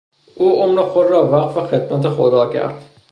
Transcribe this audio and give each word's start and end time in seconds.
او 0.35 0.61
عمر 0.63 0.83
خود 0.83 1.05
را 1.07 1.31
وقف 1.31 1.69
خدمت 1.71 2.09
خدا 2.09 2.49
کرد. 2.53 2.83